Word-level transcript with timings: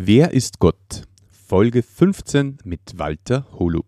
Wer 0.00 0.30
ist 0.30 0.60
Gott? 0.60 1.08
Folge 1.28 1.82
15 1.82 2.58
mit 2.62 3.00
Walter 3.00 3.48
Holub. 3.50 3.84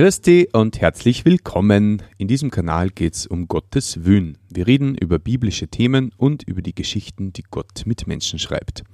Christi 0.00 0.48
und 0.52 0.80
herzlich 0.80 1.24
willkommen. 1.24 2.04
In 2.18 2.28
diesem 2.28 2.52
Kanal 2.52 2.88
geht 2.88 3.14
es 3.14 3.26
um 3.26 3.48
Gottes 3.48 4.04
Wün. 4.04 4.38
Wir 4.48 4.68
reden 4.68 4.94
über 4.94 5.18
biblische 5.18 5.66
Themen 5.66 6.12
und 6.16 6.44
über 6.44 6.62
die 6.62 6.72
Geschichten, 6.72 7.32
die 7.32 7.42
Gott 7.42 7.82
mit 7.84 8.06
Menschen 8.06 8.38
schreibt. 8.38 8.84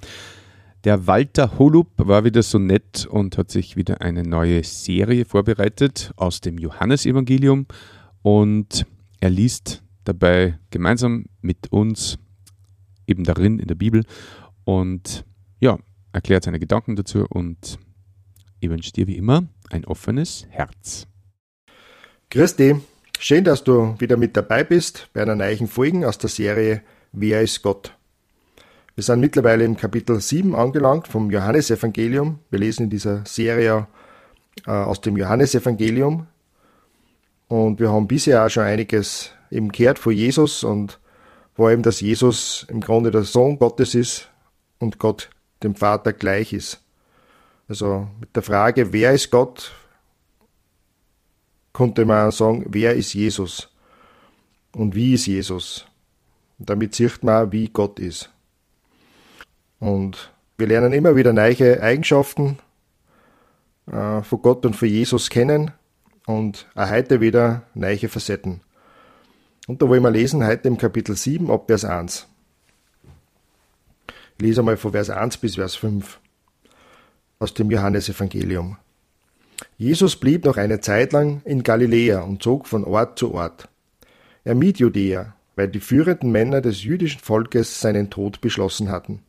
Der 0.85 1.07
Walter 1.07 1.59
Holub 1.59 1.89
war 1.99 2.25
wieder 2.25 2.43
so 2.43 2.59
nett 2.59 3.05
und 3.05 3.37
hat 3.37 3.51
sich 3.51 3.77
wieder 3.77 4.01
eine 4.01 4.23
neue 4.23 4.65
Serie 4.65 5.27
vorbereitet 5.27 6.11
aus 6.17 6.41
dem 6.41 6.57
Johannesevangelium 6.57 7.67
und 8.23 8.87
er 9.21 9.29
liest 9.29 9.83
dabei 10.05 10.59
gemeinsam 10.71 11.27
mit 11.43 11.71
uns 11.71 12.19
eben 13.07 13.25
darin 13.25 13.59
in 13.59 13.69
der 13.69 13.75
Bibel 13.75 14.07
und 14.65 15.27
ja, 15.61 15.79
erklärt 16.15 16.45
seine 16.45 16.61
Gedanken 16.61 16.97
dazu 16.97 17.27
und 17.29 17.79
ich 18.59 18.71
wünsche 18.71 18.91
dir 18.91 19.07
wie 19.07 19.19
immer 19.19 19.47
ein 19.75 19.85
offenes 19.85 20.47
Herz. 20.51 21.07
Dich, 22.33 22.77
schön, 23.19 23.45
dass 23.45 23.65
du 23.65 23.97
wieder 23.99 24.17
mit 24.17 24.37
dabei 24.37 24.65
bist 24.65 25.09
bei 25.13 25.23
einer 25.23 25.35
neuen 25.35 25.67
Folge 25.67 26.09
aus 26.09 26.19
der 26.19 26.31
Serie 26.31 26.83
Wer 27.13 27.43
ist 27.43 27.63
Gott? 27.63 27.93
Wir 28.95 29.05
sind 29.05 29.21
mittlerweile 29.21 29.65
im 29.65 29.77
Kapitel 29.77 30.21
7 30.21 30.55
angelangt 30.55 31.09
vom 31.09 31.31
Johannesevangelium. 31.31 32.39
Wir 32.51 32.61
lesen 32.61 32.85
in 32.85 32.91
dieser 32.91 33.25
Serie 33.27 33.89
äh, 34.67 34.71
aus 34.71 35.01
dem 35.01 35.17
Johannesevangelium 35.17 36.27
und 37.49 37.81
wir 37.81 37.91
haben 37.93 38.07
bisher 38.07 38.45
auch 38.45 38.51
schon 38.51 38.65
einiges 38.65 39.33
eben 39.51 39.71
gehört 39.71 39.99
von 39.99 40.13
Jesus 40.13 40.63
und 40.65 41.01
vor 41.55 41.69
allem, 41.69 41.83
dass 41.83 42.01
Jesus 42.01 42.67
im 42.69 42.81
Grunde 42.81 43.11
der 43.11 43.23
Sohn 43.23 43.59
Gottes 43.59 43.95
ist 43.95 44.29
und 44.79 44.99
Gott 44.99 45.31
dem 45.63 45.75
Vater 45.75 46.13
gleich 46.13 46.53
ist. 46.53 46.84
Also 47.69 48.09
mit 48.21 48.35
der 48.37 48.43
Frage, 48.43 48.93
wer 48.93 49.13
ist 49.13 49.31
Gott, 49.31 49.73
konnte 51.73 52.05
man 52.05 52.31
sagen, 52.31 52.67
wer 52.69 52.95
ist 52.95 53.15
Jesus 53.15 53.71
und 54.73 54.95
wie 54.95 55.15
ist 55.15 55.27
Jesus. 55.27 55.87
Und 56.59 56.71
damit 56.71 56.95
sieht 56.95 57.25
man, 57.25 57.53
wie 57.53 57.69
Gott 57.69 57.99
ist. 57.99 58.31
Und 59.81 60.33
wir 60.57 60.67
lernen 60.67 60.93
immer 60.93 61.17
wieder 61.17 61.33
neue 61.33 61.83
Eigenschaften 61.83 62.59
äh, 63.87 64.23
von 64.23 64.43
Gott 64.43 64.65
und 64.67 64.77
von 64.77 64.89
Jesus 64.89 65.31
kennen 65.31 65.73
und 66.27 66.67
auch 66.75 66.91
heute 66.91 67.21
wieder 67.21 67.63
neue 67.75 68.09
Facetten. 68.09 68.61
Und 69.67 69.81
da 69.81 69.89
wollen 69.89 70.03
wir 70.03 70.11
lesen 70.11 70.47
heute 70.47 70.69
im 70.69 70.77
Kapitel 70.77 71.17
7 71.17 71.51
ab 71.51 71.65
Vers 71.67 71.85
1. 71.85 72.29
Ich 74.37 74.43
lese 74.43 74.61
einmal 74.61 74.77
von 74.77 74.93
Vers 74.93 75.11
1 75.11 75.39
bis 75.39 75.55
Vers 75.57 75.77
5 75.77 76.21
aus 77.45 77.53
dem 77.53 77.71
Johannesevangelium. 77.71 78.79
Jesus 79.77 80.17
blieb 80.17 80.47
noch 80.47 80.57
eine 80.57 80.81
Zeit 80.81 81.13
lang 81.13 81.43
in 81.45 81.63
Galiläa 81.63 82.23
und 82.23 82.43
zog 82.43 82.67
von 82.67 82.85
Ort 82.85 83.19
zu 83.19 83.35
Ort. 83.35 83.69
Er 84.45 84.55
mied 84.55 84.79
Judäa, 84.79 85.35
weil 85.55 85.69
die 85.69 85.81
führenden 85.81 86.33
Männer 86.33 86.63
des 86.63 86.83
jüdischen 86.83 87.21
Volkes 87.21 87.83
seinen 87.83 88.09
Tod 88.09 88.41
beschlossen 88.41 88.91
hatten. 88.91 89.21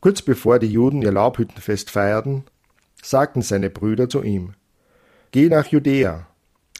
Kurz 0.00 0.20
bevor 0.20 0.58
die 0.58 0.66
Juden 0.66 1.00
ihr 1.00 1.12
Laubhüttenfest 1.12 1.90
feierten, 1.90 2.42
sagten 3.00 3.40
seine 3.40 3.70
Brüder 3.70 4.08
zu 4.08 4.24
ihm, 4.24 4.54
Geh 5.30 5.48
nach 5.48 5.66
Judäa, 5.66 6.26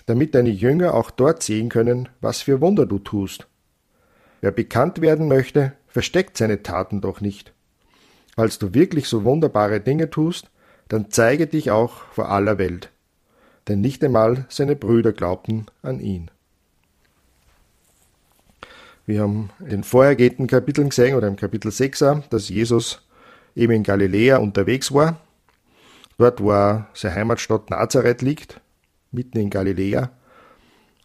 damit 0.06 0.34
deine 0.34 0.50
Jünger 0.50 0.94
auch 0.94 1.12
dort 1.12 1.44
sehen 1.44 1.68
können, 1.68 2.08
was 2.20 2.42
für 2.42 2.60
Wunder 2.60 2.86
du 2.86 2.98
tust. 2.98 3.46
Wer 4.40 4.50
bekannt 4.50 5.00
werden 5.00 5.28
möchte, 5.28 5.74
versteckt 5.86 6.36
seine 6.36 6.64
Taten 6.64 7.00
doch 7.00 7.20
nicht. 7.20 7.52
Falls 8.36 8.58
du 8.58 8.74
wirklich 8.74 9.08
so 9.08 9.24
wunderbare 9.24 9.80
Dinge 9.80 10.10
tust, 10.10 10.50
dann 10.88 11.10
zeige 11.10 11.46
dich 11.46 11.70
auch 11.70 12.04
vor 12.12 12.28
aller 12.30 12.58
Welt. 12.58 12.90
Denn 13.66 13.80
nicht 13.80 14.04
einmal 14.04 14.44
seine 14.48 14.76
Brüder 14.76 15.12
glaubten 15.12 15.66
an 15.82 16.00
ihn. 16.00 16.30
Wir 19.06 19.22
haben 19.22 19.50
in 19.60 19.68
den 19.70 19.84
vorhergehenden 19.84 20.48
Kapiteln 20.48 20.90
gesehen, 20.90 21.16
oder 21.16 21.28
im 21.28 21.36
Kapitel 21.36 21.70
6, 21.70 22.04
dass 22.28 22.48
Jesus 22.48 23.02
eben 23.54 23.72
in 23.72 23.82
Galiläa 23.82 24.36
unterwegs 24.36 24.92
war. 24.92 25.18
Dort, 26.18 26.40
wo 26.40 26.50
seine 26.92 27.14
Heimatstadt 27.14 27.70
Nazareth 27.70 28.22
liegt, 28.22 28.60
mitten 29.12 29.38
in 29.38 29.50
Galiläa. 29.50 30.10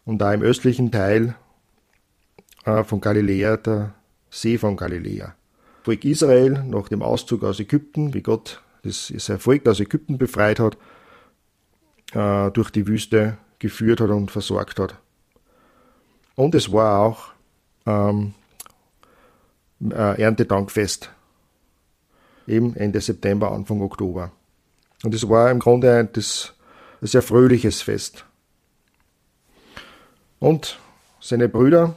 Und 0.04 0.18
da 0.18 0.34
im 0.34 0.42
östlichen 0.42 0.90
Teil 0.90 1.34
äh, 2.64 2.82
von 2.84 3.00
Galiläa 3.00 3.56
der 3.56 3.94
See 4.30 4.58
von 4.58 4.76
Galiläa. 4.76 5.34
Volk 5.82 6.04
Israel 6.04 6.64
nach 6.64 6.88
dem 6.88 7.02
Auszug 7.02 7.42
aus 7.42 7.60
Ägypten, 7.60 8.14
wie 8.14 8.22
Gott 8.22 8.62
das 8.82 9.08
sein 9.16 9.38
Volk 9.38 9.66
aus 9.68 9.80
Ägypten 9.80 10.18
befreit 10.18 10.58
hat, 10.58 10.76
äh, 12.14 12.50
durch 12.50 12.70
die 12.70 12.86
Wüste 12.86 13.38
geführt 13.58 14.00
hat 14.00 14.10
und 14.10 14.30
versorgt 14.30 14.78
hat. 14.78 14.96
Und 16.34 16.54
es 16.54 16.72
war 16.72 17.00
auch 17.00 17.32
ähm, 17.86 18.34
äh, 19.80 20.20
Erntedankfest, 20.20 21.10
eben 22.46 22.74
Ende 22.76 23.00
September, 23.00 23.52
Anfang 23.52 23.80
Oktober. 23.82 24.32
Und 25.04 25.14
es 25.14 25.28
war 25.28 25.50
im 25.50 25.58
Grunde 25.58 25.94
ein, 25.94 26.08
das, 26.12 26.54
ein 27.00 27.06
sehr 27.06 27.22
fröhliches 27.22 27.82
Fest. 27.82 28.24
Und 30.38 30.78
seine 31.20 31.48
Brüder 31.48 31.94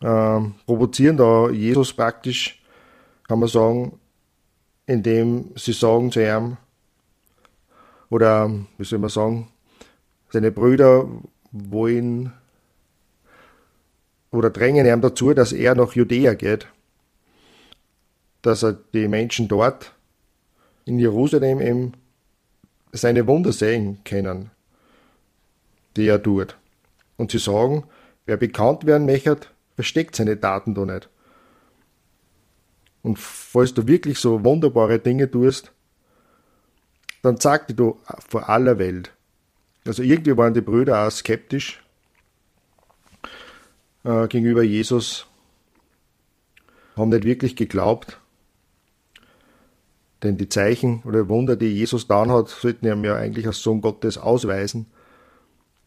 äh, 0.00 0.40
provozieren 0.66 1.16
da 1.16 1.50
Jesus 1.50 1.92
praktisch, 1.92 2.62
kann 3.28 3.40
man 3.40 3.48
sagen, 3.48 3.98
indem 4.86 5.50
sie 5.56 5.72
sagen 5.72 6.12
zu 6.12 6.20
ihm, 6.20 6.56
oder 8.08 8.50
wie 8.78 8.84
soll 8.84 9.00
man 9.00 9.10
sagen, 9.10 9.48
seine 10.30 10.52
Brüder 10.52 11.08
wollen 11.50 12.32
oder 14.30 14.50
drängen 14.50 14.86
ihm 14.86 15.00
dazu, 15.00 15.32
dass 15.34 15.52
er 15.52 15.74
nach 15.74 15.94
Judäa 15.94 16.34
geht, 16.34 16.68
dass 18.42 18.62
er 18.62 18.74
die 18.92 19.08
Menschen 19.08 19.48
dort 19.48 19.92
in 20.84 20.98
Jerusalem 20.98 21.60
eben 21.60 21.92
seine 22.92 23.26
Wunder 23.26 23.52
sehen 23.52 23.98
können, 24.04 24.50
die 25.96 26.06
er 26.06 26.22
tut. 26.22 26.56
Und 27.16 27.30
sie 27.30 27.38
sagen, 27.38 27.84
wer 28.26 28.36
bekannt 28.36 28.86
werden 28.86 29.06
möchte, 29.06 29.38
versteckt 29.76 30.16
seine 30.16 30.36
Daten 30.36 30.74
da 30.74 30.84
nicht. 30.84 31.08
Und 33.02 33.18
falls 33.18 33.72
du 33.72 33.86
wirklich 33.86 34.18
so 34.18 34.44
wunderbare 34.44 34.98
Dinge 34.98 35.30
tust, 35.30 35.72
dann 37.22 37.38
zeig 37.38 37.68
die 37.68 37.74
du 37.74 38.00
vor 38.28 38.48
aller 38.48 38.78
Welt. 38.78 39.12
Also 39.86 40.02
irgendwie 40.02 40.36
waren 40.36 40.54
die 40.54 40.60
Brüder 40.60 41.06
auch 41.06 41.10
skeptisch 41.10 41.82
äh, 44.02 44.26
gegenüber 44.26 44.62
Jesus, 44.62 45.26
haben 46.96 47.10
nicht 47.10 47.24
wirklich 47.24 47.54
geglaubt, 47.54 48.20
denn 50.22 50.36
die 50.36 50.48
Zeichen 50.48 51.02
oder 51.04 51.28
Wunder, 51.28 51.56
die 51.56 51.72
Jesus 51.72 52.08
getan 52.08 52.30
hat, 52.32 52.48
sollten 52.48 52.86
ihm 52.86 53.04
ja 53.04 53.14
eigentlich 53.16 53.46
als 53.46 53.62
Sohn 53.62 53.80
Gottes 53.80 54.18
ausweisen. 54.18 54.86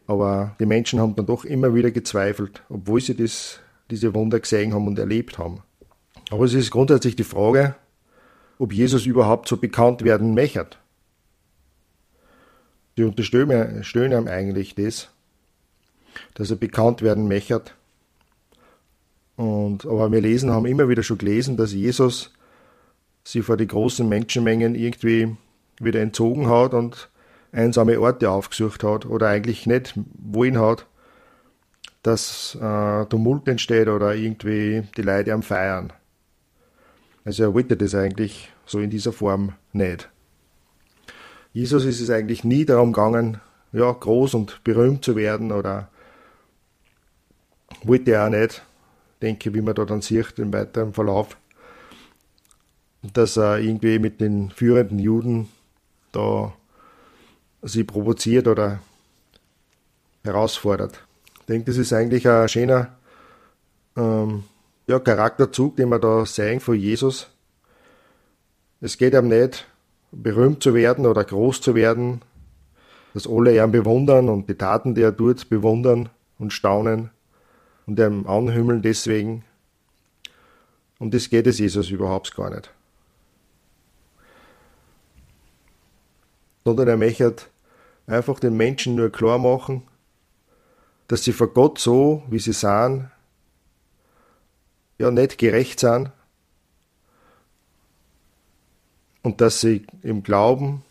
Aber 0.07 0.55
die 0.59 0.65
Menschen 0.65 0.99
haben 0.99 1.15
dann 1.15 1.25
doch 1.25 1.45
immer 1.45 1.75
wieder 1.75 1.91
gezweifelt, 1.91 2.63
obwohl 2.69 3.01
sie 3.01 3.15
das 3.15 3.59
diese 3.89 4.13
Wunder 4.13 4.39
gesehen 4.39 4.73
haben 4.73 4.87
und 4.87 4.99
erlebt 4.99 5.37
haben. 5.37 5.61
Aber 6.29 6.45
es 6.45 6.53
ist 6.53 6.71
grundsätzlich 6.71 7.15
die 7.15 7.23
Frage, 7.23 7.75
ob 8.57 8.73
Jesus 8.73 9.05
überhaupt 9.05 9.47
so 9.47 9.57
bekannt 9.57 10.03
werden 10.03 10.33
möchte. 10.33 10.67
Die 12.97 13.03
unterstellen 13.03 14.11
ihm 14.11 14.27
eigentlich 14.27 14.75
das, 14.75 15.09
dass 16.33 16.51
er 16.51 16.57
bekannt 16.57 17.01
werden 17.01 17.27
möchte. 17.27 17.61
Und, 19.37 19.85
aber 19.85 20.11
wir 20.11 20.19
lesen, 20.19 20.51
haben 20.51 20.65
immer 20.65 20.89
wieder 20.89 21.01
schon 21.01 21.17
gelesen, 21.17 21.55
dass 21.55 21.71
Jesus 21.71 22.33
sie 23.23 23.41
vor 23.41 23.55
die 23.55 23.67
großen 23.67 24.07
Menschenmengen 24.07 24.75
irgendwie 24.75 25.37
wieder 25.79 26.01
entzogen 26.01 26.49
hat 26.49 26.73
und 26.73 27.09
einsame 27.51 27.99
Orte 28.01 28.29
aufgesucht 28.29 28.83
hat 28.83 29.05
oder 29.05 29.29
eigentlich 29.29 29.65
nicht 29.65 29.93
wohin 30.17 30.59
hat, 30.59 30.85
dass 32.03 32.55
äh, 32.55 33.05
Tumult 33.05 33.47
entsteht 33.47 33.87
oder 33.87 34.15
irgendwie 34.15 34.83
die 34.95 35.01
Leute 35.01 35.33
am 35.33 35.43
Feiern. 35.43 35.91
Also 37.25 37.43
er 37.43 37.53
wollte 37.53 37.75
das 37.75 37.93
eigentlich 37.95 38.51
so 38.65 38.79
in 38.79 38.89
dieser 38.89 39.11
Form 39.11 39.53
nicht. 39.73 40.09
Jesus 41.51 41.85
ist 41.85 41.99
es 41.99 42.09
eigentlich 42.09 42.43
nie 42.43 42.65
darum 42.65 42.93
gegangen, 42.93 43.41
ja, 43.71 43.91
groß 43.91 44.33
und 44.35 44.63
berühmt 44.63 45.03
zu 45.03 45.15
werden 45.15 45.51
oder 45.51 45.89
wollte 47.83 48.11
er 48.11 48.25
auch 48.25 48.29
nicht, 48.29 48.63
denke, 49.21 49.53
wie 49.53 49.61
man 49.61 49.75
da 49.75 49.85
dann 49.85 50.01
sieht 50.01 50.39
im 50.39 50.53
weiteren 50.53 50.93
Verlauf, 50.93 51.37
dass 53.01 53.37
er 53.37 53.59
irgendwie 53.59 53.99
mit 53.99 54.21
den 54.21 54.51
führenden 54.51 54.99
Juden 54.99 55.49
da 56.11 56.53
sie 57.61 57.83
provoziert 57.83 58.47
oder 58.47 58.79
herausfordert. 60.23 61.03
Denke, 61.49 61.65
das 61.65 61.77
ist 61.77 61.93
eigentlich 61.93 62.27
ein 62.29 62.47
schöner 62.47 62.95
ähm, 63.97 64.43
ja, 64.85 64.99
Charakterzug, 64.99 65.75
den 65.77 65.89
wir 65.89 65.97
da 65.97 66.23
sehen 66.23 66.59
von 66.59 66.75
Jesus. 66.75 67.27
Es 68.81 68.99
geht 68.99 69.15
ihm 69.15 69.29
nicht, 69.29 69.67
berühmt 70.11 70.61
zu 70.61 70.75
werden 70.75 71.07
oder 71.07 71.23
groß 71.23 71.59
zu 71.59 71.73
werden, 71.73 72.21
dass 73.15 73.27
alle 73.27 73.57
ihn 73.57 73.71
bewundern 73.71 74.29
und 74.29 74.47
die 74.47 74.53
Taten, 74.53 74.93
die 74.93 75.01
er 75.01 75.17
tut, 75.17 75.49
bewundern 75.49 76.09
und 76.37 76.53
staunen 76.53 77.09
und 77.87 77.99
ihm 77.99 78.27
anhümmeln 78.27 78.83
deswegen. 78.83 79.43
Und 80.99 81.15
das 81.15 81.31
geht 81.31 81.47
es 81.47 81.57
Jesus 81.57 81.89
überhaupt 81.89 82.35
gar 82.35 82.51
nicht. 82.51 82.71
Sondern 86.63 86.87
er 86.87 86.97
möchte 86.97 87.33
einfach 88.05 88.39
den 88.39 88.55
Menschen 88.55 88.93
nur 88.93 89.11
klar 89.11 89.39
machen, 89.39 89.88
dass 91.09 91.23
sie 91.23 91.33
vor 91.33 91.51
Gott 91.51 91.79
so, 91.79 92.23
wie 92.29 92.37
sie 92.37 92.53
sind, 92.53 93.09
ja 94.99 95.09
nicht 95.09 95.39
gerecht 95.39 95.79
sind 95.79 96.11
und 99.23 99.41
dass 99.41 99.59
sie 99.59 99.87
im 100.03 100.21
Glauben, 100.21 100.83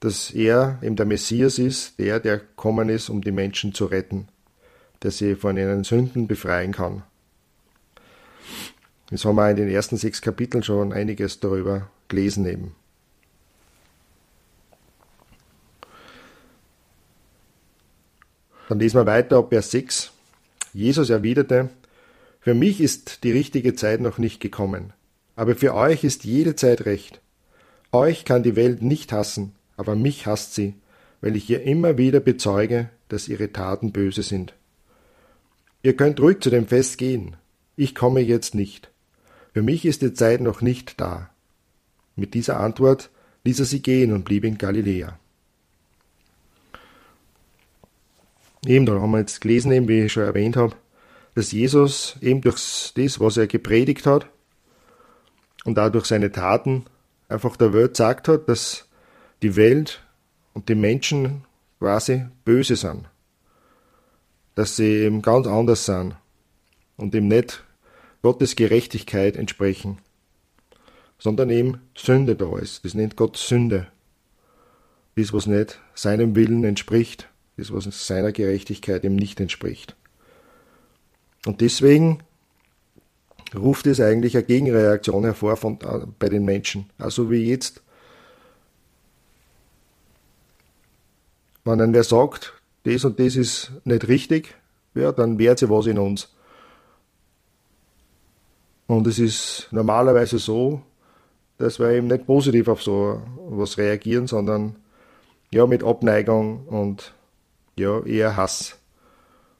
dass 0.00 0.30
er 0.30 0.78
eben 0.82 0.94
der 0.94 1.06
Messias 1.06 1.58
ist, 1.58 1.98
der, 1.98 2.20
der 2.20 2.38
gekommen 2.38 2.90
ist, 2.90 3.08
um 3.08 3.22
die 3.22 3.32
Menschen 3.32 3.72
zu 3.72 3.86
retten, 3.86 4.28
der 5.02 5.10
sie 5.10 5.36
von 5.36 5.56
ihren 5.56 5.82
Sünden 5.82 6.26
befreien 6.26 6.72
kann. 6.72 7.02
Jetzt 9.10 9.24
haben 9.24 9.36
wir 9.36 9.50
in 9.50 9.56
den 9.56 9.70
ersten 9.70 9.96
sechs 9.96 10.20
Kapiteln 10.20 10.62
schon 10.62 10.92
einiges 10.92 11.40
darüber 11.40 11.90
gelesen 12.08 12.44
eben. 12.44 12.76
Dann 18.70 18.78
lesen 18.78 18.98
wir 18.98 19.06
weiter 19.06 19.38
ab 19.38 19.48
Vers 19.48 19.72
6. 19.72 20.12
Jesus 20.72 21.10
erwiderte, 21.10 21.70
Für 22.38 22.54
mich 22.54 22.80
ist 22.80 23.24
die 23.24 23.32
richtige 23.32 23.74
Zeit 23.74 24.00
noch 24.00 24.18
nicht 24.18 24.38
gekommen, 24.38 24.92
aber 25.34 25.56
für 25.56 25.74
euch 25.74 26.04
ist 26.04 26.22
jede 26.22 26.54
Zeit 26.54 26.86
recht. 26.86 27.20
Euch 27.90 28.24
kann 28.24 28.44
die 28.44 28.54
Welt 28.54 28.80
nicht 28.80 29.10
hassen, 29.10 29.56
aber 29.76 29.96
mich 29.96 30.26
hasst 30.26 30.54
sie, 30.54 30.74
weil 31.20 31.34
ich 31.34 31.50
ihr 31.50 31.64
immer 31.64 31.98
wieder 31.98 32.20
bezeuge, 32.20 32.88
dass 33.08 33.26
ihre 33.26 33.52
Taten 33.52 33.90
böse 33.90 34.22
sind. 34.22 34.54
Ihr 35.82 35.96
könnt 35.96 36.20
ruhig 36.20 36.38
zu 36.38 36.48
dem 36.48 36.68
Fest 36.68 36.96
gehen. 36.96 37.34
Ich 37.74 37.96
komme 37.96 38.20
jetzt 38.20 38.54
nicht. 38.54 38.92
Für 39.52 39.62
mich 39.62 39.84
ist 39.84 40.00
die 40.00 40.14
Zeit 40.14 40.40
noch 40.40 40.60
nicht 40.60 41.00
da. 41.00 41.28
Mit 42.14 42.34
dieser 42.34 42.60
Antwort 42.60 43.10
ließ 43.42 43.58
er 43.58 43.66
sie 43.66 43.82
gehen 43.82 44.12
und 44.12 44.24
blieb 44.24 44.44
in 44.44 44.58
Galiläa. 44.58 45.18
Eben, 48.66 48.86
da 48.86 49.00
haben 49.00 49.12
wir 49.12 49.20
jetzt 49.20 49.40
gelesen, 49.40 49.72
eben, 49.72 49.88
wie 49.88 50.02
ich 50.02 50.12
schon 50.12 50.24
erwähnt 50.24 50.56
habe, 50.56 50.76
dass 51.34 51.52
Jesus 51.52 52.16
eben 52.20 52.40
durch 52.42 52.92
das, 52.94 53.20
was 53.20 53.36
er 53.36 53.46
gepredigt 53.46 54.06
hat 54.06 54.26
und 55.64 55.78
auch 55.78 55.90
durch 55.90 56.06
seine 56.06 56.30
Taten 56.30 56.84
einfach 57.28 57.56
der 57.56 57.72
Welt 57.72 57.92
gesagt 57.92 58.28
hat, 58.28 58.48
dass 58.48 58.88
die 59.42 59.56
Welt 59.56 60.02
und 60.52 60.68
die 60.68 60.74
Menschen 60.74 61.44
quasi 61.78 62.26
böse 62.44 62.76
sind. 62.76 63.08
Dass 64.54 64.76
sie 64.76 65.04
eben 65.04 65.22
ganz 65.22 65.46
anders 65.46 65.86
sind 65.86 66.16
und 66.96 67.14
eben 67.14 67.28
nicht 67.28 67.64
Gottes 68.20 68.56
Gerechtigkeit 68.56 69.36
entsprechen, 69.36 69.98
sondern 71.18 71.48
eben 71.48 71.80
Sünde 71.96 72.36
da 72.36 72.58
ist. 72.58 72.84
Das 72.84 72.92
nennt 72.92 73.16
Gott 73.16 73.38
Sünde. 73.38 73.86
Das, 75.16 75.32
was 75.32 75.46
nicht 75.46 75.80
seinem 75.94 76.34
Willen 76.34 76.64
entspricht 76.64 77.28
das 77.56 77.72
was 77.72 77.84
seiner 78.06 78.32
Gerechtigkeit 78.32 79.04
ihm 79.04 79.16
nicht 79.16 79.40
entspricht. 79.40 79.96
Und 81.46 81.60
deswegen 81.60 82.22
ruft 83.54 83.86
es 83.86 84.00
eigentlich 84.00 84.36
eine 84.36 84.44
Gegenreaktion 84.44 85.24
hervor 85.24 85.56
von, 85.56 85.78
äh, 85.80 86.06
bei 86.18 86.28
den 86.28 86.44
Menschen. 86.44 86.90
Also 86.98 87.30
wie 87.30 87.48
jetzt, 87.48 87.82
wenn 91.64 91.78
dann 91.78 91.92
wer 91.92 92.04
sagt, 92.04 92.54
das 92.84 93.04
und 93.04 93.18
das 93.18 93.36
ist 93.36 93.72
nicht 93.84 94.08
richtig, 94.08 94.54
ja, 94.94 95.12
dann 95.12 95.38
wehrt 95.38 95.58
sie 95.58 95.70
was 95.70 95.86
in 95.86 95.98
uns. 95.98 96.28
Und 98.86 99.06
es 99.06 99.18
ist 99.18 99.68
normalerweise 99.70 100.38
so, 100.38 100.82
dass 101.58 101.78
wir 101.78 101.90
eben 101.90 102.08
nicht 102.08 102.26
positiv 102.26 102.68
auf 102.68 102.82
so 102.82 103.22
was 103.48 103.78
reagieren, 103.78 104.26
sondern 104.26 104.76
ja 105.52 105.66
mit 105.66 105.84
Abneigung 105.84 106.66
und 106.66 107.14
ja, 107.80 108.04
eher 108.04 108.36
Hass. 108.36 108.76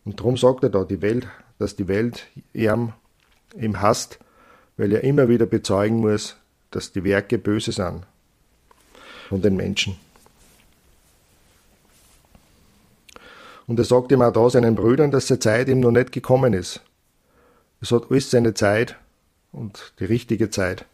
Und 0.04 0.20
darum 0.20 0.36
sagt 0.36 0.62
er 0.62 0.70
da, 0.70 0.84
die 0.84 1.02
Welt, 1.02 1.26
dass 1.58 1.76
die 1.76 1.88
Welt 1.88 2.26
ihm, 2.52 2.92
ihm 3.54 3.80
hasst, 3.80 4.18
weil 4.76 4.92
er 4.92 5.04
immer 5.04 5.28
wieder 5.28 5.46
bezeugen 5.46 6.00
muss, 6.00 6.36
dass 6.70 6.92
die 6.92 7.04
Werke 7.04 7.38
böse 7.38 7.72
sind 7.72 8.06
von 9.28 9.42
den 9.42 9.56
Menschen. 9.56 9.96
Und 13.66 13.78
er 13.78 13.84
sagt 13.84 14.10
ihm 14.10 14.22
auch 14.22 14.32
da 14.32 14.50
seinen 14.50 14.74
Brüdern, 14.74 15.10
dass 15.10 15.28
seine 15.28 15.38
Zeit 15.38 15.68
ihm 15.68 15.80
noch 15.80 15.92
nicht 15.92 16.12
gekommen 16.12 16.54
ist. 16.54 16.80
Es 17.80 17.92
hat 17.92 18.10
alles 18.10 18.30
seine 18.30 18.54
Zeit 18.54 18.96
und 19.52 19.92
die 20.00 20.06
richtige 20.06 20.50
Zeit. 20.50 20.84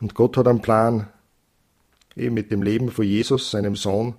Und 0.00 0.14
Gott 0.14 0.36
hat 0.36 0.46
einen 0.46 0.62
Plan, 0.62 1.08
eben 2.16 2.34
mit 2.34 2.50
dem 2.50 2.62
Leben 2.62 2.90
von 2.90 3.04
Jesus, 3.04 3.50
seinem 3.50 3.76
Sohn. 3.76 4.14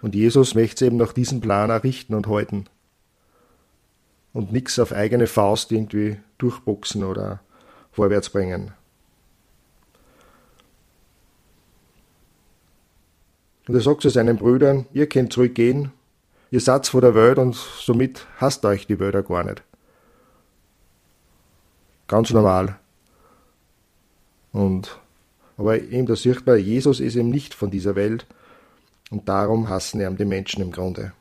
Und 0.00 0.14
Jesus 0.14 0.54
möchte 0.54 0.86
eben 0.86 0.96
nach 0.96 1.12
diesem 1.12 1.40
Plan 1.40 1.70
errichten 1.70 2.14
und 2.14 2.26
halten. 2.26 2.64
Und 4.32 4.50
nichts 4.50 4.78
auf 4.78 4.92
eigene 4.92 5.26
Faust 5.26 5.70
irgendwie 5.70 6.18
durchboxen 6.38 7.04
oder 7.04 7.40
vorwärts 7.92 8.30
bringen. 8.30 8.72
Und 13.68 13.74
er 13.74 13.80
sagt 13.80 14.00
zu 14.00 14.08
seinen 14.08 14.38
Brüdern, 14.38 14.86
ihr 14.92 15.08
könnt 15.08 15.32
zurückgehen, 15.32 15.92
ihr 16.50 16.60
seid 16.60 16.88
vor 16.88 17.00
der 17.00 17.14
Welt 17.14 17.38
und 17.38 17.54
somit 17.54 18.26
hasst 18.38 18.64
euch 18.64 18.86
die 18.86 18.98
Welt 18.98 19.28
gar 19.28 19.44
nicht. 19.44 19.62
Ganz 22.08 22.30
normal. 22.30 22.78
Und, 24.52 24.98
aber 25.56 25.80
eben 25.80 26.06
da 26.06 26.16
sieht 26.16 26.46
man, 26.46 26.58
Jesus 26.58 27.00
ist 27.00 27.16
eben 27.16 27.30
nicht 27.30 27.54
von 27.54 27.70
dieser 27.70 27.96
Welt 27.96 28.26
und 29.10 29.28
darum 29.28 29.68
hassen 29.68 30.00
ihn 30.00 30.16
die 30.16 30.24
Menschen 30.24 30.62
im 30.62 30.72
Grunde. 30.72 31.12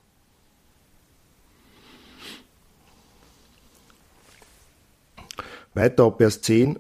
Weiter 5.73 6.03
ab 6.03 6.17
Vers 6.17 6.41
10. 6.41 6.79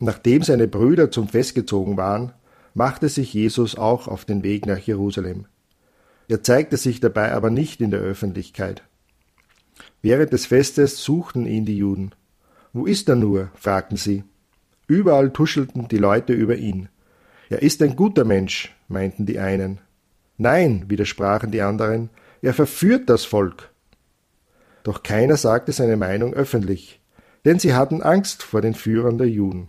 Nachdem 0.00 0.42
seine 0.42 0.68
Brüder 0.68 1.10
zum 1.10 1.28
Fest 1.28 1.54
gezogen 1.54 1.96
waren, 1.96 2.32
machte 2.74 3.08
sich 3.08 3.32
Jesus 3.32 3.76
auch 3.76 4.06
auf 4.06 4.24
den 4.24 4.42
Weg 4.42 4.66
nach 4.66 4.78
Jerusalem. 4.78 5.46
Er 6.28 6.42
zeigte 6.42 6.76
sich 6.76 7.00
dabei 7.00 7.32
aber 7.32 7.50
nicht 7.50 7.80
in 7.80 7.90
der 7.90 8.00
Öffentlichkeit. 8.00 8.82
Während 10.02 10.32
des 10.32 10.46
Festes 10.46 11.02
suchten 11.02 11.46
ihn 11.46 11.64
die 11.64 11.78
Juden. 11.78 12.12
Wo 12.72 12.84
ist 12.84 13.08
er 13.08 13.16
nur? 13.16 13.50
fragten 13.54 13.96
sie. 13.96 14.24
Überall 14.88 15.30
tuschelten 15.30 15.86
die 15.86 15.98
Leute 15.98 16.32
über 16.32 16.56
ihn. 16.56 16.88
Er 17.50 17.62
ist 17.62 17.82
ein 17.82 17.94
guter 17.94 18.24
Mensch, 18.24 18.74
meinten 18.88 19.26
die 19.26 19.38
einen. 19.38 19.80
Nein, 20.38 20.86
widersprachen 20.88 21.50
die 21.50 21.62
anderen, 21.62 22.10
er 22.42 22.54
verführt 22.54 23.08
das 23.08 23.24
Volk. 23.24 23.70
Doch 24.82 25.02
keiner 25.02 25.36
sagte 25.36 25.72
seine 25.72 25.96
Meinung 25.96 26.32
öffentlich, 26.32 27.00
denn 27.44 27.58
sie 27.58 27.74
hatten 27.74 28.02
Angst 28.02 28.42
vor 28.42 28.62
den 28.62 28.74
Führern 28.74 29.18
der 29.18 29.28
Juden. 29.28 29.68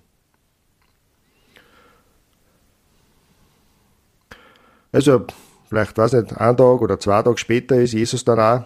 Also, 4.91 5.25
vielleicht 5.67 5.97
weiß 5.97 6.13
nicht, 6.13 6.37
ein 6.37 6.57
Tag 6.57 6.81
oder 6.81 6.99
zwei 6.99 7.21
Tage 7.21 7.37
später 7.37 7.75
ist 7.75 7.93
Jesus 7.93 8.23
dann 8.23 8.39
auch 8.39 8.65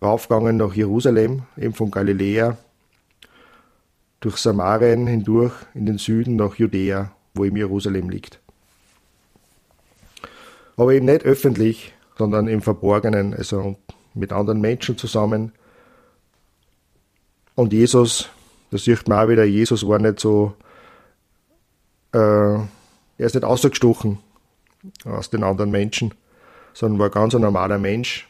raufgegangen 0.00 0.56
nach 0.56 0.74
Jerusalem, 0.74 1.42
eben 1.56 1.74
von 1.74 1.90
Galiläa, 1.90 2.56
durch 4.22 4.36
Samarien 4.38 5.06
hindurch 5.06 5.52
in 5.74 5.84
den 5.84 5.98
Süden 5.98 6.36
nach 6.36 6.54
Judäa, 6.54 7.10
wo 7.34 7.44
eben 7.44 7.56
Jerusalem 7.56 8.08
liegt. 8.08 8.40
Aber 10.76 10.94
eben 10.94 11.06
nicht 11.06 11.24
öffentlich, 11.24 11.92
sondern 12.16 12.46
im 12.46 12.62
Verborgenen, 12.62 13.34
also 13.34 13.76
mit 14.14 14.32
anderen 14.32 14.60
Menschen 14.60 14.96
zusammen. 14.96 15.52
Und 17.54 17.72
Jesus, 17.72 18.30
Da 18.70 18.78
sieht 18.78 19.06
man 19.06 19.18
auch 19.18 19.28
wieder, 19.28 19.44
Jesus 19.44 19.86
war 19.86 19.98
nicht 19.98 20.18
so, 20.18 20.54
äh, 22.12 22.18
er 22.18 22.66
ist 23.18 23.34
nicht 23.34 23.44
ausgestochen 23.44 24.18
aus 25.04 25.28
den 25.28 25.42
anderen 25.42 25.70
Menschen, 25.70 26.14
sondern 26.72 26.98
war 26.98 27.10
ganz 27.10 27.34
ein 27.34 27.42
normaler 27.42 27.78
Mensch. 27.78 28.28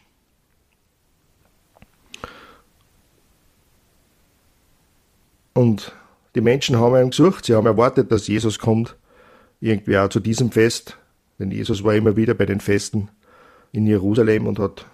Und 5.53 5.93
die 6.35 6.41
Menschen 6.41 6.77
haben 6.77 6.95
ihn 6.95 7.11
gesucht, 7.11 7.45
sie 7.45 7.55
haben 7.55 7.67
erwartet, 7.67 8.11
dass 8.11 8.27
Jesus 8.27 8.57
kommt, 8.59 8.95
irgendwie 9.61 9.97
auch 9.97 10.09
zu 10.09 10.19
diesem 10.19 10.51
Fest, 10.51 10.97
denn 11.39 11.51
Jesus 11.51 11.83
war 11.83 11.95
immer 11.95 12.15
wieder 12.15 12.33
bei 12.33 12.45
den 12.45 12.59
Festen 12.59 13.09
in 13.71 13.87
Jerusalem 13.87 14.47
und 14.47 14.59
hat 14.59 14.85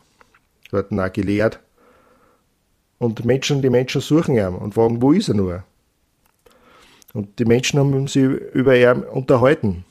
dort 0.72 0.92
auch 0.92 1.14
gelehrt. 1.14 1.60
Und 2.98 3.24
Menschen, 3.24 3.62
die 3.62 3.70
Menschen 3.70 4.02
suchen 4.02 4.36
ihn 4.36 4.56
und 4.56 4.74
fragen, 4.74 5.02
wo 5.02 5.14
ist 5.14 5.30
er 5.30 5.36
nur? 5.36 5.64
Und 7.14 7.40
die 7.40 7.46
Menschen 7.46 7.80
haben 7.80 8.08
sich 8.08 8.24
über 8.24 8.76
ihn 8.76 9.04
unterhalten. 9.04 9.86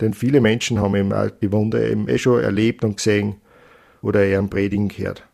Denn 0.00 0.14
viele 0.14 0.40
Menschen 0.40 0.80
haben 0.80 0.96
ihm 0.96 1.14
die 1.42 1.52
Wunder 1.52 1.82
eben 1.82 2.08
eh 2.08 2.18
schon 2.18 2.42
erlebt 2.42 2.84
und 2.84 2.96
gesehen 2.96 3.36
oder 4.02 4.24
er 4.24 4.42
Predigen 4.42 4.88
gehört. 4.88 5.24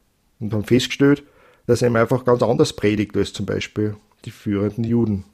Und 0.41 0.53
haben 0.53 0.65
festgestellt, 0.65 1.23
dass 1.67 1.83
er 1.83 1.89
ihm 1.89 1.97
einfach 1.97 2.25
ganz 2.25 2.43
anders 2.43 2.73
predigt 2.73 3.17
als 3.17 3.33
zum 3.33 3.47
Beispiel 3.47 3.97
die 4.25 4.31
führenden 4.31 4.85
Juden. 4.85 5.25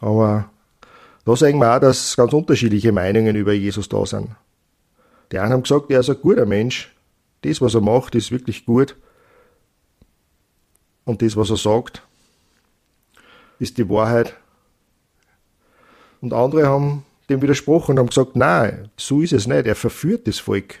Aber 0.00 0.50
da 1.24 1.36
sehen 1.36 1.58
wir 1.58 1.74
auch, 1.74 1.80
dass 1.80 2.16
ganz 2.16 2.32
unterschiedliche 2.32 2.92
Meinungen 2.92 3.36
über 3.36 3.52
Jesus 3.52 3.88
da 3.88 4.04
sind. 4.04 4.30
Die 5.32 5.38
einen 5.38 5.52
haben 5.52 5.62
gesagt, 5.62 5.90
er 5.90 6.00
ist 6.00 6.10
ein 6.10 6.20
guter 6.20 6.46
Mensch, 6.46 6.94
das, 7.42 7.60
was 7.60 7.74
er 7.74 7.80
macht, 7.80 8.14
ist 8.14 8.30
wirklich 8.30 8.66
gut. 8.66 8.96
Und 11.04 11.22
das, 11.22 11.36
was 11.36 11.50
er 11.50 11.56
sagt, 11.56 12.02
ist 13.58 13.78
die 13.78 13.88
Wahrheit. 13.88 14.34
Und 16.20 16.32
andere 16.32 16.66
haben 16.66 17.04
dem 17.28 17.42
widersprochen 17.42 17.92
und 17.92 17.98
haben 17.98 18.08
gesagt, 18.08 18.36
nein, 18.36 18.90
so 18.96 19.20
ist 19.20 19.32
es 19.32 19.46
nicht, 19.46 19.66
er 19.66 19.74
verführt 19.74 20.26
das 20.26 20.38
Volk. 20.38 20.80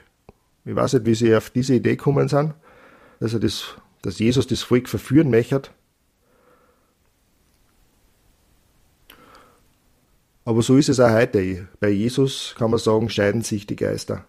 Ich 0.64 0.74
weiß 0.74 0.94
nicht, 0.94 1.06
wie 1.06 1.14
sie 1.14 1.34
auf 1.34 1.50
diese 1.50 1.74
Idee 1.74 1.96
gekommen 1.96 2.28
sind, 2.28 2.54
dass, 3.20 3.34
er 3.34 3.40
das, 3.40 3.74
dass 4.04 4.18
Jesus 4.18 4.46
das 4.46 4.62
Volk 4.62 4.88
verführen 4.88 5.30
möchte. 5.30 5.62
Aber 10.44 10.60
so 10.60 10.76
ist 10.76 10.90
es 10.90 11.00
auch 11.00 11.10
heute. 11.10 11.68
Bei 11.80 11.88
Jesus 11.88 12.54
kann 12.58 12.70
man 12.70 12.78
sagen, 12.78 13.08
scheiden 13.08 13.42
sich 13.42 13.66
die 13.66 13.76
Geister. 13.76 14.26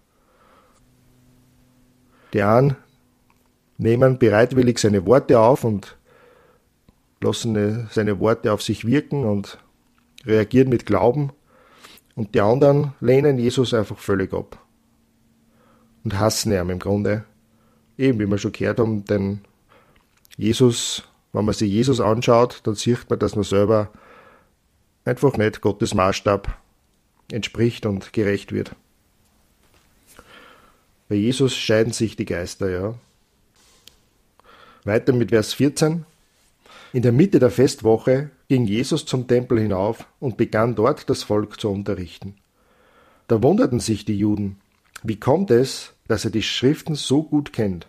Die 2.34 2.42
einen 2.42 2.78
nehmen 3.78 4.18
bereitwillig 4.18 4.80
seine 4.80 5.06
Worte 5.06 5.40
auf 5.40 5.66
und 5.66 5.98
lassen 7.20 7.88
seine 7.92 8.20
Worte 8.20 8.54
auf 8.54 8.62
sich 8.62 8.86
wirken 8.86 9.26
und 9.26 9.58
reagieren 10.26 10.70
mit 10.70 10.86
Glauben. 10.86 11.32
Und 12.16 12.34
die 12.34 12.42
anderen 12.42 12.94
lehnen 13.02 13.38
Jesus 13.38 13.74
einfach 13.74 13.98
völlig 13.98 14.34
ab 14.34 14.58
und 16.06 16.18
hassen 16.18 16.54
ihn 16.54 16.70
im 16.70 16.80
Grunde. 16.80 17.26
Eben, 17.98 18.20
wie 18.20 18.26
wir 18.26 18.38
schon 18.38 18.54
gehört 18.54 18.80
haben, 18.80 19.04
denn 19.04 19.42
Jesus, 20.38 21.04
wenn 21.34 21.46
man 21.46 21.54
sich 21.54 21.72
Jesus 21.72 22.00
anschaut, 22.00 22.62
dann 22.64 22.76
sieht 22.76 23.10
man, 23.10 23.20
dass 23.20 23.36
man 23.36 23.44
selber 23.44 23.92
einfach 25.06 25.38
nicht 25.38 25.62
Gottes 25.62 25.94
Maßstab 25.94 26.58
entspricht 27.32 27.86
und 27.86 28.14
gerecht 28.14 28.52
wird. 28.52 28.76
Bei 31.08 31.16
Jesus 31.16 31.56
scheiden 31.56 31.94
sich 31.94 32.16
die 32.16 32.26
Geister, 32.26 32.70
ja. 32.70 32.96
Weiter 34.84 35.14
mit 35.14 35.30
Vers 35.30 35.54
14. 35.54 36.06
In 36.94 37.02
der 37.02 37.12
Mitte 37.12 37.40
der 37.40 37.52
Festwoche 37.52 38.32
ging 38.48 38.66
Jesus 38.66 39.06
zum 39.06 39.28
Tempel 39.28 39.60
hinauf 39.60 40.08
und 40.20 40.38
begann 40.38 40.76
dort 40.76 41.10
das 41.10 41.24
Volk 41.24 41.60
zu 41.60 41.70
unterrichten. 41.70 42.36
Da 43.28 43.42
wunderten 43.42 43.80
sich 43.80 44.06
die 44.06 44.18
Juden, 44.18 44.58
wie 45.04 45.20
kommt 45.20 45.52
es, 45.52 45.94
dass 46.08 46.26
er 46.26 46.32
die 46.32 46.44
Schriften 46.44 46.96
so 46.96 47.24
gut 47.24 47.54
kennt? 47.54 47.88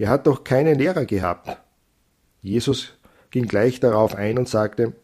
Er 0.00 0.08
hat 0.08 0.26
doch 0.26 0.44
keinen 0.44 0.78
Lehrer 0.78 1.04
gehabt. 1.04 1.58
Jesus 2.40 2.94
ging 3.30 3.46
gleich 3.46 3.80
darauf 3.80 4.14
ein 4.14 4.38
und 4.38 4.48
sagte, 4.48 4.94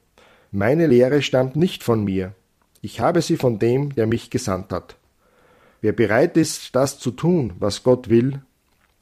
Meine 0.50 0.86
Lehre 0.86 1.20
stammt 1.20 1.54
nicht 1.54 1.84
von 1.84 2.02
mir, 2.02 2.32
ich 2.80 2.98
habe 3.00 3.20
sie 3.20 3.36
von 3.36 3.58
dem, 3.58 3.94
der 3.94 4.06
mich 4.06 4.30
gesandt 4.30 4.72
hat. 4.72 4.96
Wer 5.82 5.92
bereit 5.92 6.38
ist, 6.38 6.74
das 6.74 6.98
zu 6.98 7.10
tun, 7.10 7.52
was 7.58 7.82
Gott 7.82 8.08
will, 8.08 8.40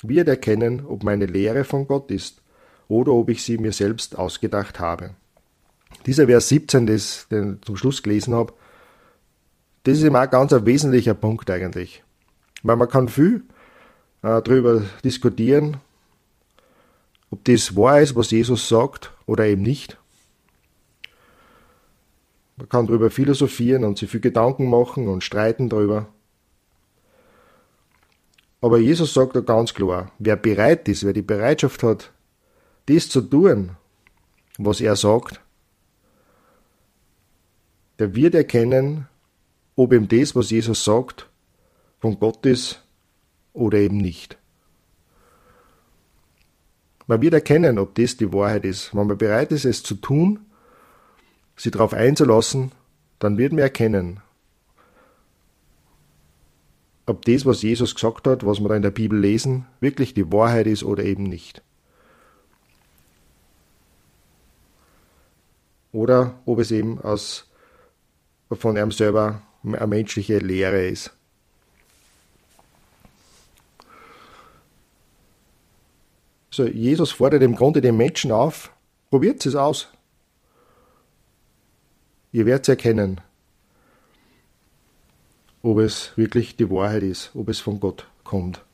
wird 0.03 0.27
erkennen, 0.27 0.85
ob 0.85 1.05
meine 1.05 1.27
Lehre 1.27 1.63
von 1.63 1.87
Gott 1.87 2.11
ist 2.11 2.43
oder 2.89 3.13
ob 3.13 3.29
ich 3.29 3.45
sie 3.45 3.57
mir 3.57 3.73
selbst 3.73 4.19
ausgedacht 4.19 4.81
habe. 4.81 5.11
Dieser 6.07 6.27
Vers 6.27 6.49
17, 6.49 6.89
das, 6.89 7.29
den 7.31 7.59
ich 7.61 7.67
zum 7.67 7.77
Schluss 7.77 8.03
gelesen 8.03 8.35
habe, 8.35 8.53
das 9.85 9.99
ist 9.99 10.03
immer 10.03 10.23
ein 10.23 10.31
ganz 10.31 10.53
ein 10.53 10.67
wesentlicher 10.67 11.15
Punkt 11.15 11.49
eigentlich. 11.51 12.03
Weil 12.65 12.77
man 12.77 12.89
kann 12.89 13.09
viel 13.09 13.45
äh, 14.25 14.41
darüber 14.43 14.83
diskutieren, 15.05 15.77
ob 17.31 17.45
das 17.45 17.77
wahr 17.77 18.01
ist, 18.01 18.17
was 18.17 18.31
Jesus 18.31 18.69
sagt 18.69 19.13
oder 19.27 19.45
eben 19.45 19.63
nicht. 19.63 19.99
Man 22.57 22.69
kann 22.69 22.87
darüber 22.87 23.11
philosophieren 23.11 23.85
und 23.85 23.99
sich 23.99 24.11
viel 24.11 24.21
Gedanken 24.21 24.71
machen 24.71 25.09
und 25.09 25.23
streiten 25.23 25.69
darüber. 25.69 26.07
Aber 28.63 28.79
Jesus 28.79 29.13
sagt 29.13 29.37
da 29.37 29.41
ganz 29.41 29.75
klar, 29.75 30.11
wer 30.19 30.37
bereit 30.37 30.89
ist, 30.89 31.05
wer 31.05 31.13
die 31.13 31.21
Bereitschaft 31.21 31.83
hat, 31.83 32.13
das 32.87 33.11
zu 33.11 33.21
tun, 33.21 33.77
was 34.57 34.81
er 34.81 34.97
sagt, 34.97 35.41
der 37.99 38.15
wird 38.15 38.35
erkennen, 38.35 39.07
ob 39.77 39.93
ihm 39.93 40.09
das, 40.09 40.35
was 40.35 40.51
Jesus 40.51 40.83
sagt, 40.83 41.29
von 42.01 42.19
Gott 42.19 42.47
ist 42.47 42.84
oder 43.55 43.79
eben 43.79 43.97
nicht. 43.97 44.37
Man 47.07 47.23
wird 47.23 47.35
erkennen, 47.35 47.79
ob 47.79 47.95
das 47.95 48.17
die 48.17 48.33
Wahrheit 48.33 48.65
ist. 48.65 48.95
Wenn 48.95 49.07
man 49.07 49.19
bereit 49.19 49.53
ist, 49.53 49.65
es 49.65 49.83
zu 49.83 49.95
tun, 49.95 50.41
sich 51.57 51.73
darauf 51.73 51.95
einzulassen, 51.95 52.73
dann 53.19 53.39
wird 53.39 53.53
man 53.53 53.61
erkennen, 53.61 54.21
ob 57.07 57.25
das, 57.27 57.45
was 57.45 57.63
Jesus 57.63 57.95
gesagt 57.95 58.27
hat, 58.27 58.47
was 58.47 58.61
wir 58.61 58.69
da 58.69 58.77
in 58.77 58.83
der 58.83 58.91
Bibel 58.91 59.19
lesen, 59.19 59.67
wirklich 59.81 60.15
die 60.15 60.33
Wahrheit 60.33 60.67
ist 60.67 60.83
oder 60.83 61.05
eben 61.05 61.25
nicht. 61.25 61.63
Oder 65.93 66.41
ob 66.47 66.59
es 66.59 66.71
eben 66.71 67.01
aus, 67.01 67.51
von 68.51 68.77
ihm 68.77 68.91
selber 68.91 69.43
eine 69.63 69.87
menschliche 69.87 70.39
Lehre 70.39 70.87
ist. 70.87 71.15
So, 76.55 76.67
Jesus 76.67 77.11
fordert 77.11 77.43
im 77.43 77.57
Grunde 77.57 77.81
den 77.81 77.97
Menschen 77.97 78.31
auf, 78.31 78.71
probiert 79.11 79.45
es 79.45 79.57
aus. 79.57 79.89
Ihr 82.31 82.47
werdet 82.47 82.69
erkennen, 82.69 83.21
ob 85.63 85.79
es 85.79 86.13
wirklich 86.15 86.55
die 86.55 86.71
Wahrheit 86.71 87.03
ist, 87.03 87.33
ob 87.35 87.49
es 87.49 87.59
von 87.59 87.81
Gott 87.81 88.07
kommt. 88.23 88.65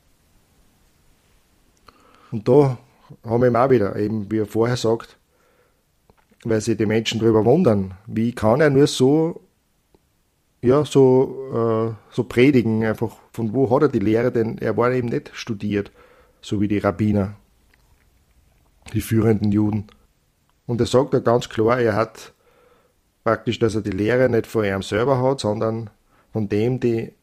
Und 2.31 2.47
da 2.47 2.77
haben 3.25 3.41
wir 3.41 3.47
eben 3.47 3.55
auch 3.55 3.71
wieder, 3.71 3.95
eben 3.95 4.29
wie 4.29 4.41
er 4.41 4.45
vorher 4.45 4.77
sagt, 4.77 5.17
weil 6.43 6.61
sich 6.61 6.77
die 6.77 6.85
Menschen 6.85 7.19
darüber 7.19 7.43
wundern, 7.45 7.95
wie 8.05 8.31
kann 8.31 8.61
er 8.61 8.69
nur 8.69 8.85
so, 8.85 9.41
ja, 10.61 10.85
so, 10.85 11.95
äh, 12.11 12.13
so 12.13 12.25
predigen, 12.25 12.83
einfach 12.83 13.17
von 13.33 13.53
wo 13.53 13.71
hat 13.71 13.81
er 13.81 13.89
die 13.89 13.97
Lehre, 13.97 14.31
denn 14.31 14.59
er 14.59 14.77
war 14.77 14.91
eben 14.91 15.07
nicht 15.07 15.31
studiert, 15.33 15.91
so 16.41 16.61
wie 16.61 16.67
die 16.67 16.77
Rabbiner, 16.77 17.37
die 18.93 19.01
führenden 19.01 19.51
Juden. 19.51 19.87
Und 20.65 20.79
er 20.79 20.87
sagt 20.87 21.13
da 21.13 21.19
ganz 21.19 21.49
klar, 21.49 21.79
er 21.79 21.95
hat 21.95 22.33
praktisch, 23.23 23.59
dass 23.59 23.75
er 23.75 23.81
die 23.81 23.91
Lehre 23.91 24.29
nicht 24.29 24.47
von 24.47 24.65
ihm 24.65 24.81
selber 24.81 25.21
hat, 25.21 25.41
sondern 25.41 25.89
von 26.31 26.49
dem, 26.49 26.79
die, 26.79 27.13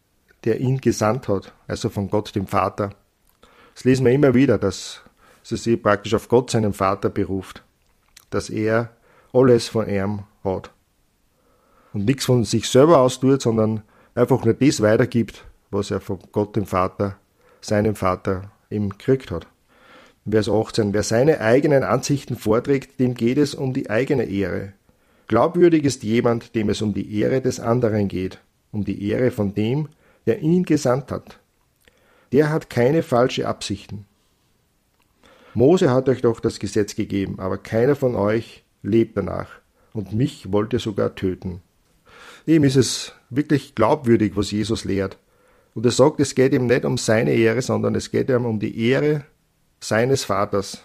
der 0.45 0.61
ihn 0.61 0.81
gesandt 0.81 1.29
hat, 1.29 1.53
also 1.67 1.89
von 1.89 2.11
Gott, 2.11 2.35
dem 2.35 2.47
Vater. 2.47 2.91
Das 3.75 3.85
lesen 3.85 4.05
wir 4.07 4.13
immer 4.13 4.35
wieder, 4.35 4.59
dass 4.59 5.03
sie 5.43 5.57
sich 5.57 5.83
praktisch 5.83 6.15
auf 6.15 6.29
Gott, 6.29 6.51
seinen 6.51 6.73
Vater, 6.73 7.09
beruft, 7.09 7.65
dass 8.31 8.51
er 8.51 8.91
alles 9.33 9.69
von 9.69 9.89
ihm 9.89 10.25
hat 10.45 10.71
und 11.93 12.05
nichts 12.05 12.27
von 12.27 12.45
sich 12.45 12.69
selber 12.69 12.99
austut, 12.99 13.43
sondern 13.43 13.83
einfach 14.15 14.45
nur 14.45 14.55
das 14.55 14.81
weitergibt, 14.81 15.45
was 15.71 15.91
er 15.91 16.01
von 16.01 16.19
Gott, 16.33 16.57
dem 16.57 16.67
Vater, 16.67 17.17
seinem 17.61 17.95
Vater 17.95 18.53
ihm 18.71 18.91
gekriegt 18.91 19.31
hat. 19.31 19.47
Vers 20.31 20.49
18. 20.49 20.93
Wer 20.93 21.03
seine 21.03 21.41
eigenen 21.41 21.83
Ansichten 21.83 22.37
vorträgt, 22.37 23.01
dem 23.01 23.15
geht 23.15 23.39
es 23.39 23.55
um 23.55 23.73
die 23.73 23.91
eigene 23.91 24.25
Ehre. 24.25 24.73
Glaubwürdig 25.27 25.85
ist 25.85 26.03
jemand, 26.03 26.55
dem 26.55 26.69
es 26.69 26.83
um 26.83 26.95
die 26.95 27.21
Ehre 27.21 27.41
des 27.41 27.61
anderen 27.61 28.09
geht 28.09 28.39
um 28.73 28.85
die 28.85 29.09
Ehre 29.09 29.31
von 29.31 29.55
dem, 29.55 29.89
der 30.27 30.41
ihn 30.41 30.65
gesandt 30.65 31.11
hat. 31.11 31.39
Der 32.33 32.51
hat 32.51 32.71
keine 32.71 33.03
falsche 33.03 33.49
Absichten. 33.49 34.05
Mose 35.55 35.91
hat 35.91 36.09
euch 36.09 36.21
doch 36.21 36.41
das 36.41 36.59
Gesetz 36.59 36.95
gegeben, 36.95 37.39
aber 37.39 37.59
keiner 37.59 37.97
von 37.97 38.15
euch 38.15 38.65
lebt 38.83 39.17
danach. 39.17 39.49
Und 39.93 40.13
mich 40.13 40.53
wollt 40.53 40.73
ihr 40.73 40.79
sogar 40.79 41.15
töten. 41.15 41.63
Ihm 42.47 42.65
ist 42.65 42.77
es 42.77 43.15
wirklich 43.31 43.75
glaubwürdig, 43.75 44.33
was 44.37 44.51
Jesus 44.51 44.85
lehrt. 44.85 45.19
Und 45.75 45.85
er 45.87 45.93
sagt, 45.93 46.21
es 46.21 46.35
geht 46.35 46.53
ihm 46.53 46.67
nicht 46.67 46.85
um 46.85 46.99
seine 46.99 47.33
Ehre, 47.33 47.63
sondern 47.63 47.95
es 47.95 48.11
geht 48.11 48.29
ihm 48.29 48.45
um 48.45 48.61
die 48.61 48.89
Ehre 48.89 49.25
seines 49.81 50.25
Vaters, 50.25 50.83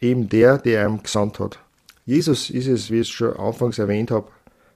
eben 0.00 0.28
der, 0.28 0.58
der 0.58 0.86
ihm 0.86 1.02
gesandt 1.02 1.38
hat. 1.38 1.58
Jesus 2.04 2.50
ist 2.50 2.66
es, 2.66 2.90
wie 2.90 3.00
ich 3.00 3.08
es 3.08 3.10
schon 3.10 3.36
anfangs 3.36 3.78
erwähnt 3.78 4.10
habe, 4.10 4.28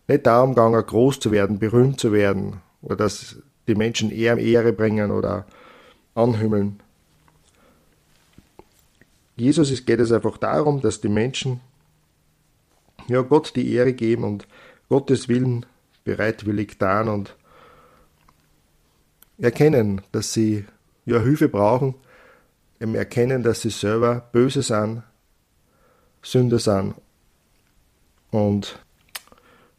nicht 0.08 0.26
darum 0.26 0.54
gegangen, 0.54 0.85
groß 0.85 1.18
zu 1.18 1.32
werden, 1.32 1.58
berühmt 1.58 1.99
zu 1.99 2.12
werden 2.12 2.61
oder 2.82 2.96
dass 2.96 3.37
die 3.66 3.75
Menschen 3.75 4.11
eher 4.11 4.38
Ehre 4.38 4.73
bringen 4.73 5.11
oder 5.11 5.46
anhümmeln. 6.14 6.80
Jesus 9.37 9.85
geht 9.85 10.00
es 10.00 10.12
einfach 10.12 10.38
darum, 10.38 10.80
dass 10.80 11.00
die 11.00 11.08
Menschen 11.08 11.61
ja, 13.08 13.23
Gott 13.23 13.54
die 13.56 13.73
Ehre 13.73 13.92
geben 13.92 14.25
und 14.25 14.46
Gottes 14.88 15.28
Willen 15.28 15.66
bereitwillig 16.04 16.78
tun 16.78 17.08
und 17.08 17.37
erkennen, 19.38 20.00
dass 20.12 20.32
sie 20.32 20.64
ja 21.04 21.20
Hilfe 21.20 21.49
brauchen, 21.49 21.94
erkennen, 22.80 23.42
dass 23.42 23.62
sie 23.62 23.71
selber 23.71 24.28
böse 24.33 24.62
sind, 24.62 25.02
Sünder 26.23 26.59
sind 26.59 26.95
und 28.30 28.78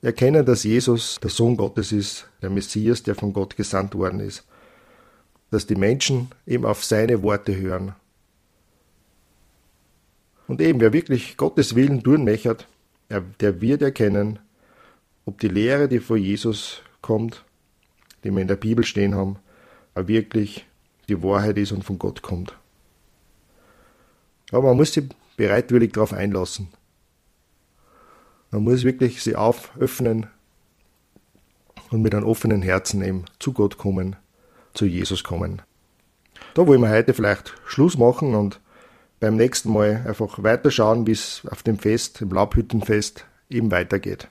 erkennen, 0.01 0.46
dass 0.46 0.63
Jesus 0.63 1.20
der 1.22 1.30
Sohn 1.30 1.58
Gottes 1.58 1.92
ist, 1.92 2.27
der 2.42 2.50
Messias, 2.50 3.04
der 3.04 3.16
von 3.16 3.34
Gott 3.34 3.56
gesandt 3.56 3.96
worden 3.96 4.20
ist. 4.20 4.46
Dass 5.51 5.68
die 5.68 5.75
Menschen 5.75 6.30
eben 6.46 6.66
auf 6.66 6.84
seine 6.84 7.22
Worte 7.24 7.56
hören. 7.56 7.96
Und 10.48 10.62
eben, 10.62 10.80
wer 10.80 10.94
wirklich 10.94 11.38
Gottes 11.38 11.75
Willen 11.75 12.01
möchte, 12.24 12.58
der 13.10 13.62
wird 13.62 13.82
erkennen, 13.82 14.39
ob 15.25 15.39
die 15.39 15.50
Lehre, 15.50 15.89
die 15.89 16.00
vor 16.00 16.18
Jesus 16.18 16.82
kommt, 17.01 17.44
die 18.24 18.32
wir 18.32 18.42
in 18.42 18.48
der 18.48 18.56
Bibel 18.56 18.86
stehen 18.86 19.16
haben, 19.16 19.38
wirklich 19.96 20.66
die 21.10 21.22
Wahrheit 21.22 21.58
ist 21.58 21.72
und 21.72 21.84
von 21.84 22.00
Gott 22.00 22.22
kommt. 22.22 22.56
Aber 24.51 24.70
man 24.70 24.77
muss 24.77 24.94
sich 24.94 25.06
bereitwillig 25.36 25.94
darauf 25.94 26.13
einlassen. 26.13 26.70
Man 28.51 28.63
muss 28.63 28.84
wirklich 28.84 29.22
sie 29.22 29.36
auföffnen 29.36 30.27
und 31.92 32.01
mit 32.01 32.16
einem 32.16 32.25
offenen 32.25 32.62
Herzen 32.62 33.01
eben 33.04 33.25
zu 33.39 33.54
Gott 33.54 33.77
kommen, 33.77 34.16
zu 34.74 34.86
Jesus 34.86 35.24
kommen. 35.24 35.62
Da 36.54 36.66
wollen 36.66 36.82
wir 36.82 36.89
heute 36.89 37.13
vielleicht 37.13 37.54
Schluss 37.66 37.98
machen 37.98 38.36
und 38.36 38.60
beim 39.20 39.36
nächsten 39.36 39.72
Mal 39.72 40.04
einfach 40.08 40.42
weiterschauen, 40.44 41.08
wie 41.08 41.12
es 41.12 41.42
auf 41.50 41.63
dem 41.63 41.80
Fest, 41.80 42.22
im 42.22 42.30
Laubhüttenfest 42.30 43.25
eben 43.50 43.72
weitergeht. 43.72 44.30